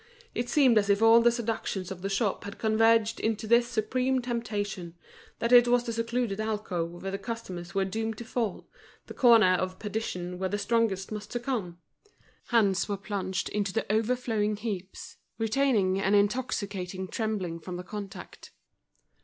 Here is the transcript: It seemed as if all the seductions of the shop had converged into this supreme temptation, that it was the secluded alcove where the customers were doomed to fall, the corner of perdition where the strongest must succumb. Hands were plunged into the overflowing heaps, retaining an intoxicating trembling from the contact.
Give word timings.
It 0.33 0.49
seemed 0.49 0.79
as 0.79 0.89
if 0.89 0.99
all 0.99 1.21
the 1.21 1.31
seductions 1.31 1.91
of 1.91 2.01
the 2.01 2.09
shop 2.09 2.43
had 2.45 2.57
converged 2.57 3.19
into 3.19 3.45
this 3.45 3.67
supreme 3.67 4.19
temptation, 4.19 4.95
that 5.37 5.51
it 5.51 5.67
was 5.67 5.83
the 5.83 5.93
secluded 5.93 6.39
alcove 6.39 7.03
where 7.03 7.11
the 7.11 7.19
customers 7.19 7.75
were 7.75 7.85
doomed 7.85 8.17
to 8.17 8.25
fall, 8.25 8.67
the 9.05 9.13
corner 9.13 9.51
of 9.53 9.77
perdition 9.77 10.39
where 10.39 10.49
the 10.49 10.57
strongest 10.57 11.11
must 11.11 11.31
succumb. 11.33 11.77
Hands 12.47 12.89
were 12.89 12.97
plunged 12.97 13.49
into 13.49 13.73
the 13.73 13.85
overflowing 13.93 14.55
heaps, 14.55 15.17
retaining 15.37 15.99
an 16.01 16.15
intoxicating 16.15 17.07
trembling 17.07 17.59
from 17.59 17.75
the 17.77 17.83
contact. 17.83 18.49